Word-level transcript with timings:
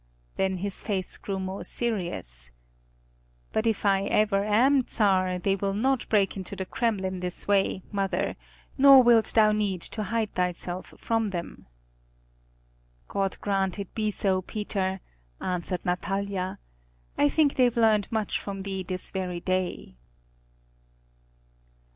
Then 0.35 0.57
his 0.57 0.81
face 0.81 1.15
grew 1.19 1.39
more 1.39 1.63
serious. 1.63 2.49
"But 3.53 3.67
if 3.67 3.85
I 3.85 4.05
ever 4.05 4.43
am 4.43 4.83
Czar 4.87 5.37
they 5.37 5.55
will 5.55 5.75
not 5.75 6.09
break 6.09 6.35
into 6.35 6.55
the 6.55 6.65
Kremlin 6.65 7.19
this 7.19 7.47
way, 7.47 7.83
mother, 7.91 8.35
nor 8.79 9.03
wilt 9.03 9.31
thou 9.35 9.51
need 9.51 9.79
to 9.83 10.01
hide 10.01 10.33
thyself 10.33 10.95
from 10.97 11.29
them." 11.29 11.67
"God 13.09 13.37
grant 13.41 13.77
it 13.77 13.93
be 13.93 14.09
so, 14.09 14.41
Peter!" 14.41 15.01
answered 15.39 15.85
Natalia. 15.85 16.57
"I 17.15 17.29
think 17.29 17.53
they've 17.53 17.77
learned 17.77 18.11
much 18.11 18.39
from 18.39 18.61
thee 18.61 18.81
this 18.81 19.11
very 19.11 19.39
day." 19.39 19.97